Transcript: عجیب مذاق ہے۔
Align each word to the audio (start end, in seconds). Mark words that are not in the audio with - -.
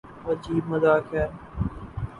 عجیب 0.29 0.63
مذاق 0.71 1.05
ہے۔ 1.13 1.25